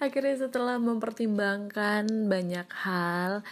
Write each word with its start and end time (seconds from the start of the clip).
akhirnya 0.00 0.48
setelah 0.48 0.80
mempertimbangkan 0.80 2.08
banyak 2.26 2.68
hal 2.72 3.44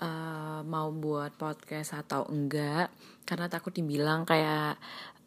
uh, 0.00 0.64
mau 0.64 0.88
buat 0.90 1.36
podcast 1.36 1.92
atau 1.94 2.24
enggak 2.32 2.88
karena 3.28 3.46
takut 3.52 3.76
dibilang 3.76 4.24
kayak 4.24 4.80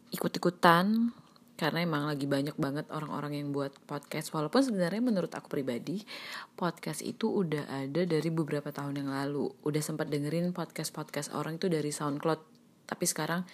ikut-ikutan 0.10 1.14
karena 1.54 1.86
emang 1.86 2.10
lagi 2.10 2.26
banyak 2.26 2.58
banget 2.58 2.90
orang-orang 2.90 3.38
yang 3.40 3.54
buat 3.54 3.72
podcast. 3.86 4.34
Walaupun 4.34 4.66
sebenarnya 4.66 5.00
menurut 5.06 5.30
aku 5.38 5.54
pribadi 5.54 6.02
podcast 6.58 7.06
itu 7.06 7.30
udah 7.30 7.86
ada 7.86 8.04
dari 8.10 8.30
beberapa 8.34 8.74
tahun 8.74 9.06
yang 9.06 9.10
lalu. 9.14 9.54
Udah 9.62 9.80
sempat 9.80 10.10
dengerin 10.10 10.52
podcast 10.52 10.90
podcast 10.90 11.30
orang 11.32 11.62
itu 11.62 11.70
dari 11.70 11.94
SoundCloud. 11.94 12.42
Tapi 12.90 13.06
sekarang 13.06 13.46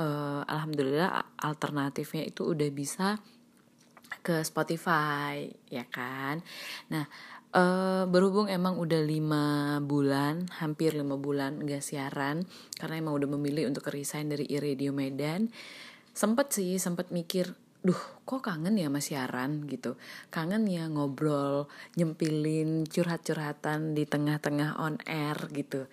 uh, 0.00 0.42
alhamdulillah 0.48 1.36
alternatifnya 1.38 2.24
itu 2.24 2.50
udah 2.50 2.68
bisa 2.72 3.20
ke 4.20 4.44
Spotify 4.44 5.48
ya 5.72 5.88
kan? 5.88 6.44
Nah 6.92 7.08
uh, 7.56 8.04
berhubung 8.08 8.52
emang 8.52 8.76
udah 8.76 9.00
lima 9.00 9.44
bulan 9.80 10.48
hampir 10.60 10.92
lima 10.92 11.16
bulan 11.16 11.62
gak 11.64 11.80
siaran 11.80 12.44
karena 12.76 13.00
emang 13.00 13.16
udah 13.16 13.28
memilih 13.38 13.68
untuk 13.68 13.88
resign 13.88 14.28
dari 14.28 14.48
iradio 14.48 14.92
Medan 14.92 15.48
sempet 16.12 16.52
sih 16.52 16.76
sempet 16.76 17.08
mikir 17.08 17.56
duh 17.82 17.98
kok 18.22 18.46
kangen 18.46 18.78
ya 18.78 18.86
mas 18.86 19.10
siaran? 19.10 19.66
gitu. 19.66 19.98
Kangen 20.30 20.70
ya 20.70 20.86
ngobrol 20.86 21.66
nyempilin 21.98 22.86
curhat-curhatan 22.86 23.98
di 23.98 24.06
tengah-tengah 24.06 24.78
on 24.78 25.02
air 25.02 25.34
gitu. 25.50 25.90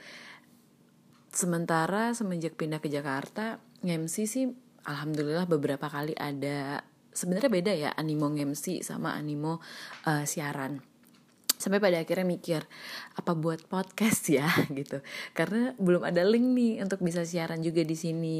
Sementara 1.33 2.13
semenjak 2.13 2.53
pindah 2.53 2.77
ke 2.77 2.93
Jakarta 2.93 3.57
MC 3.81 4.29
sih 4.29 4.45
alhamdulillah 4.85 5.49
beberapa 5.49 5.89
kali 5.89 6.13
ada 6.13 6.85
sebenarnya 7.13 7.51
beda 7.51 7.73
ya 7.73 7.89
animo 7.95 8.29
MC 8.29 8.81
sama 8.85 9.15
animo 9.15 9.59
uh, 10.07 10.23
siaran. 10.23 10.81
Sampai 11.59 11.83
pada 11.83 11.99
akhirnya 11.99 12.23
mikir 12.23 12.61
apa 13.19 13.35
buat 13.35 13.67
podcast 13.67 14.31
ya 14.31 14.47
gitu. 14.79 15.03
Karena 15.35 15.75
belum 15.75 16.07
ada 16.07 16.23
link 16.23 16.47
nih 16.55 16.73
untuk 16.79 17.03
bisa 17.03 17.27
siaran 17.27 17.59
juga 17.59 17.83
di 17.83 17.95
sini. 17.97 18.39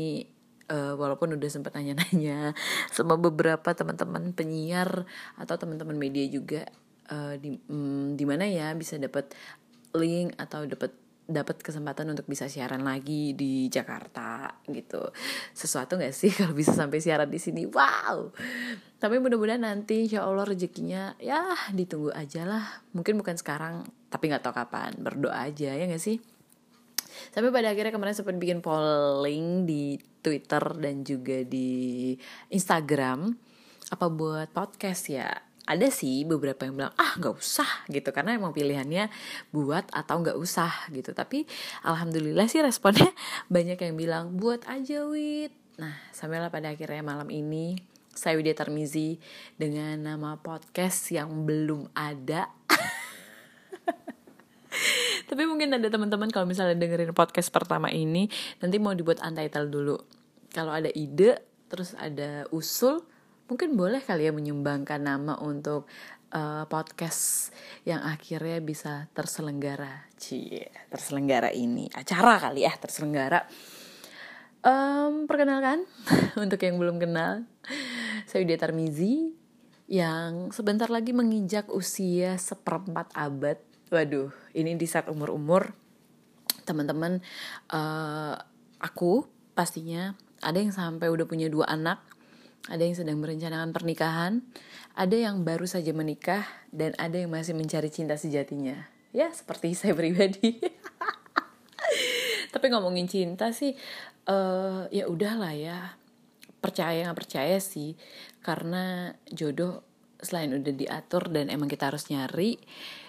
Uh, 0.69 0.93
walaupun 0.93 1.33
udah 1.33 1.49
sempat 1.49 1.73
nanya-nanya 1.73 2.53
sama 2.93 3.17
beberapa 3.17 3.73
teman-teman 3.73 4.37
penyiar 4.37 5.09
atau 5.33 5.57
teman-teman 5.57 5.97
media 5.97 6.29
juga 6.29 6.69
uh, 7.09 7.33
di 7.41 7.57
um, 7.73 8.13
di 8.13 8.21
mana 8.21 8.45
ya 8.45 8.69
bisa 8.77 9.01
dapat 9.01 9.33
link 9.97 10.37
atau 10.37 10.69
dapat 10.69 10.93
dapat 11.29 11.61
kesempatan 11.61 12.09
untuk 12.09 12.25
bisa 12.25 12.49
siaran 12.49 12.81
lagi 12.81 13.37
di 13.37 13.69
Jakarta 13.69 14.49
gitu. 14.65 15.13
Sesuatu 15.53 15.95
nggak 15.95 16.11
sih 16.11 16.33
kalau 16.37 16.57
bisa 16.57 16.73
sampai 16.73 16.97
siaran 16.97 17.29
di 17.29 17.37
sini? 17.37 17.69
Wow! 17.69 18.33
Tapi 18.97 19.15
mudah-mudahan 19.21 19.61
nanti 19.61 20.09
insya 20.09 20.25
Allah 20.25 20.43
rezekinya 20.43 21.13
ya 21.21 21.53
ditunggu 21.71 22.09
aja 22.11 22.43
lah. 22.43 22.65
Mungkin 22.97 23.21
bukan 23.21 23.37
sekarang 23.37 23.85
tapi 24.09 24.33
nggak 24.33 24.41
tahu 24.41 24.57
kapan. 24.57 24.97
Berdoa 24.97 25.45
aja 25.47 25.71
ya 25.77 25.85
nggak 25.85 26.01
sih? 26.01 26.17
Sampai 27.29 27.53
pada 27.53 27.69
akhirnya 27.69 27.93
kemarin 27.93 28.17
sempat 28.17 28.35
bikin 28.41 28.59
polling 28.65 29.69
di 29.69 30.01
Twitter 30.25 30.61
dan 30.81 31.05
juga 31.05 31.45
di 31.45 32.17
Instagram. 32.49 33.37
Apa 33.93 34.05
buat 34.09 34.49
podcast 34.53 35.09
ya 35.09 35.48
ada 35.69 35.93
sih 35.93 36.25
beberapa 36.25 36.65
yang 36.65 36.73
bilang 36.73 36.93
ah 36.97 37.13
nggak 37.21 37.37
usah 37.37 37.69
gitu. 37.93 38.09
Karena 38.09 38.33
emang 38.33 38.51
pilihannya 38.51 39.13
buat 39.53 39.85
atau 39.93 40.25
nggak 40.25 40.37
usah 40.41 40.89
gitu. 40.89 41.13
Tapi 41.13 41.45
alhamdulillah 41.85 42.49
sih 42.49 42.65
responnya 42.65 43.13
banyak 43.53 43.77
yang 43.77 43.93
bilang 43.93 44.33
buat 44.33 44.65
aja 44.65 45.05
wit 45.05 45.53
nah 45.79 45.95
sampailah 46.11 46.51
pada 46.51 46.75
akhirnya 46.75 46.99
malam 46.99 47.31
ini 47.31 47.79
saya 48.19 48.35
Widya 48.35 48.51
Tarmizi 48.51 49.15
dengan 49.55 49.95
nama 49.95 50.35
podcast 50.35 51.07
yang 51.15 51.47
belum 51.47 51.87
ada. 51.95 52.51
Tapi 55.31 55.43
mungkin 55.47 55.71
ada 55.71 55.87
teman-teman 55.87 56.27
kalau 56.27 56.43
misalnya 56.43 56.75
dengerin 56.75 57.15
podcast 57.15 57.47
pertama 57.47 57.87
ini 57.87 58.27
nanti 58.59 58.75
mau 58.75 58.91
dibuat 58.91 59.23
untitled 59.23 59.71
dulu. 59.71 59.95
Kalau 60.51 60.75
ada 60.75 60.91
ide 60.91 61.39
terus 61.71 61.95
ada 61.95 62.43
usul 62.51 62.99
mungkin 63.49 63.73
boleh 63.73 63.99
kali 64.05 64.29
ya 64.29 64.31
menyumbangkan 64.31 65.01
nama 65.01 65.35
untuk 65.41 65.89
uh, 66.33 66.69
podcast 66.69 67.49
yang 67.83 68.05
akhirnya 68.05 68.61
bisa 68.61 69.09
terselenggara. 69.17 70.05
Cie 70.15 70.69
terselenggara 70.93 71.49
ini. 71.49 71.89
Acara 71.91 72.37
kali 72.37 72.63
ya 72.63 72.73
terselenggara. 72.77 73.43
Um, 74.59 75.25
perkenalkan 75.25 75.87
untuk 76.43 76.59
yang 76.61 76.77
belum 76.77 76.99
kenal 76.99 77.47
saya 78.27 78.43
Widya 78.43 78.59
Tarmizi 78.59 79.31
yang 79.89 80.53
sebentar 80.53 80.91
lagi 80.91 81.15
menginjak 81.15 81.71
usia 81.73 82.37
seperempat 82.37 83.09
abad. 83.17 83.57
Waduh 83.89 84.29
ini 84.53 84.77
di 84.77 84.85
saat 84.85 85.09
umur-umur 85.09 85.73
teman-teman 86.67 87.25
uh, 87.73 88.37
aku 88.77 89.25
pastinya 89.57 90.13
ada 90.45 90.61
yang 90.61 90.69
sampai 90.69 91.09
udah 91.09 91.25
punya 91.25 91.49
dua 91.49 91.65
anak 91.65 91.97
ada 92.67 92.83
yang 92.83 92.97
sedang 92.97 93.23
merencanakan 93.23 93.71
pernikahan 93.71 94.43
ada 94.99 95.15
yang 95.15 95.47
baru 95.47 95.63
saja 95.63 95.95
menikah 95.95 96.43
dan 96.75 96.91
ada 96.99 97.15
yang 97.15 97.31
masih 97.31 97.55
mencari 97.55 97.87
cinta 97.87 98.19
sejatinya. 98.19 98.83
Ya 99.15 99.31
seperti 99.31 99.71
saya 99.79 99.95
pribadi. 99.95 100.59
Tapi 102.51 102.65
ngomongin 102.67 103.07
cinta 103.07 103.55
sih 103.55 103.79
uh, 104.27 104.91
ya 104.91 105.07
udahlah 105.07 105.55
ya. 105.55 105.95
Percaya 106.59 107.07
nggak 107.07 107.15
percaya 107.15 107.63
sih. 107.63 107.95
Karena 108.43 109.15
jodoh 109.31 109.87
selain 110.19 110.51
udah 110.51 110.75
diatur 110.75 111.31
dan 111.31 111.47
emang 111.47 111.71
kita 111.71 111.87
harus 111.87 112.11
nyari 112.11 112.59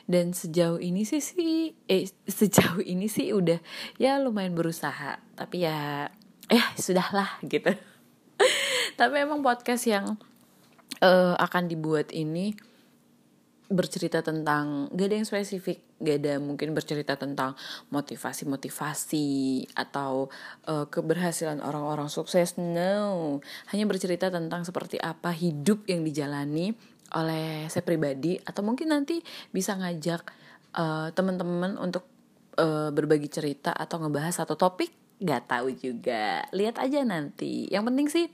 dan 0.07 0.31
sejauh 0.31 0.79
ini 0.79 1.03
sih 1.03 1.19
sih 1.19 1.75
eh 1.91 2.07
sejauh 2.23 2.79
ini 2.87 3.11
sih 3.11 3.35
udah 3.35 3.59
ya 3.99 4.23
lumayan 4.23 4.55
berusaha. 4.55 5.19
Tapi 5.35 5.67
ya 5.67 6.07
eh 6.47 6.67
sudahlah 6.79 7.43
gitu 7.43 7.75
tapi 9.01 9.25
emang 9.25 9.41
podcast 9.41 9.89
yang 9.89 10.21
uh, 11.01 11.35
akan 11.41 11.73
dibuat 11.73 12.13
ini 12.13 12.53
bercerita 13.73 14.21
tentang 14.21 14.93
gak 14.93 15.09
ada 15.09 15.17
yang 15.17 15.25
spesifik 15.25 15.81
gak 15.97 16.21
ada 16.21 16.37
mungkin 16.37 16.77
bercerita 16.77 17.17
tentang 17.17 17.57
motivasi-motivasi 17.89 19.29
atau 19.73 20.29
uh, 20.69 20.85
keberhasilan 20.93 21.65
orang-orang 21.65 22.13
sukses 22.13 22.61
no. 22.61 23.41
Hanya 23.73 23.89
bercerita 23.89 24.29
tentang 24.29 24.69
seperti 24.69 25.01
apa 25.01 25.33
hidup 25.33 25.89
yang 25.89 26.05
dijalani 26.05 26.77
oleh 27.17 27.73
saya 27.73 27.85
pribadi 27.87 28.37
atau 28.37 28.61
mungkin 28.61 28.93
nanti 28.93 29.25
bisa 29.49 29.81
ngajak 29.81 30.29
uh, 30.77 31.09
teman-teman 31.17 31.81
untuk 31.81 32.05
uh, 32.61 32.93
berbagi 32.93 33.33
cerita 33.33 33.73
atau 33.73 33.97
ngebahas 34.03 34.45
satu 34.45 34.61
topik 34.61 34.93
nggak 35.25 35.43
tahu 35.49 35.73
juga. 35.73 36.45
Lihat 36.53 36.81
aja 36.81 37.01
nanti. 37.07 37.69
Yang 37.71 37.85
penting 37.89 38.09
sih 38.13 38.27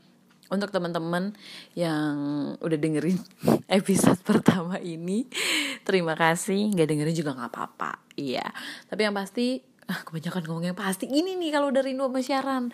untuk 0.46 0.70
teman-teman 0.70 1.34
yang 1.74 2.14
udah 2.62 2.78
dengerin 2.78 3.18
episode 3.78 4.18
pertama 4.22 4.78
ini 4.78 5.26
terima 5.82 6.14
kasih. 6.14 6.70
Nggak 6.74 6.88
dengerin 6.90 7.16
juga 7.16 7.34
nggak 7.34 7.50
apa-apa. 7.50 7.92
Iya. 8.14 8.46
Tapi 8.86 9.00
yang 9.02 9.16
pasti 9.16 9.58
ah, 9.90 10.00
kebanyakan 10.06 10.42
ngomong 10.46 10.64
yang 10.72 10.78
pasti 10.78 11.10
ini 11.10 11.34
nih 11.34 11.50
kalau 11.50 11.68
dari 11.74 11.94
rindu 11.94 12.06
sama 12.06 12.20
siaran. 12.22 12.64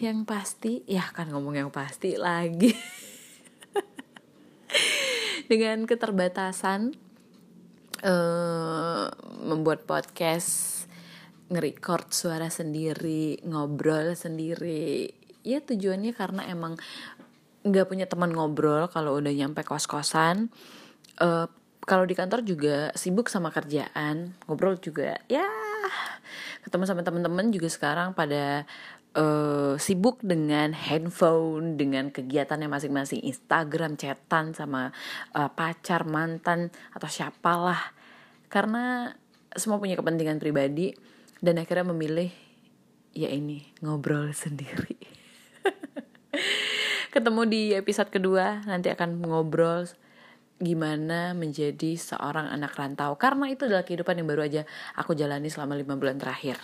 Yang 0.00 0.18
pasti 0.24 0.72
ya 0.86 1.04
kan 1.10 1.28
ngomong 1.28 1.54
yang 1.58 1.70
pasti 1.74 2.16
lagi. 2.16 2.72
Dengan 5.50 5.82
keterbatasan 5.82 6.94
uh, 8.06 9.06
membuat 9.42 9.84
podcast 9.84 10.80
nge-record 11.50 12.14
suara 12.14 12.46
sendiri 12.46 13.42
ngobrol 13.42 14.14
sendiri 14.14 15.19
ya 15.46 15.58
tujuannya 15.64 16.12
karena 16.12 16.46
emang 16.48 16.76
nggak 17.64 17.86
punya 17.88 18.06
teman 18.08 18.32
ngobrol 18.32 18.88
kalau 18.88 19.20
udah 19.20 19.32
nyampe 19.32 19.60
kos-kosan 19.64 20.48
uh, 21.20 21.46
kalau 21.84 22.04
di 22.04 22.14
kantor 22.16 22.44
juga 22.44 22.92
sibuk 22.96 23.28
sama 23.28 23.52
kerjaan 23.52 24.36
ngobrol 24.48 24.80
juga 24.80 25.20
ya 25.28 25.44
ketemu 26.64 26.84
sama 26.84 27.02
teman-teman 27.04 27.52
juga 27.52 27.68
sekarang 27.68 28.12
pada 28.12 28.68
uh, 29.16 29.74
sibuk 29.80 30.20
dengan 30.22 30.74
handphone, 30.76 31.74
dengan 31.80 32.12
kegiatannya 32.12 32.68
masing-masing, 32.70 33.24
Instagram, 33.24 33.96
chatan 33.98 34.54
sama 34.54 34.94
uh, 35.34 35.50
pacar, 35.50 36.06
mantan 36.06 36.70
atau 36.94 37.08
siapalah. 37.08 37.96
Karena 38.50 39.14
semua 39.54 39.82
punya 39.82 39.98
kepentingan 39.98 40.38
pribadi 40.38 40.94
dan 41.42 41.58
akhirnya 41.58 41.90
memilih 41.90 42.30
ya 43.14 43.30
ini 43.30 43.66
ngobrol 43.82 44.30
sendiri. 44.30 44.99
Ketemu 47.10 47.42
di 47.50 47.62
episode 47.74 48.06
kedua 48.06 48.62
nanti 48.70 48.86
akan 48.86 49.26
ngobrol 49.26 49.82
gimana 50.62 51.34
menjadi 51.34 51.98
seorang 51.98 52.46
anak 52.46 52.78
rantau 52.78 53.18
karena 53.18 53.50
itu 53.50 53.66
adalah 53.66 53.82
kehidupan 53.82 54.22
yang 54.22 54.30
baru 54.30 54.46
aja 54.46 54.62
aku 54.94 55.18
jalani 55.18 55.50
selama 55.50 55.74
lima 55.74 55.98
bulan 55.98 56.22
terakhir. 56.22 56.62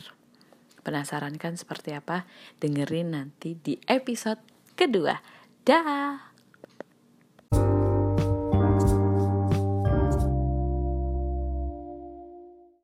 Penasaran 0.86 1.34
kan 1.34 1.58
seperti 1.58 1.98
apa? 1.98 2.30
Dengerin 2.62 3.18
nanti 3.18 3.58
di 3.58 3.74
episode 3.90 4.38
kedua. 4.78 5.18
Dah. 5.66 6.25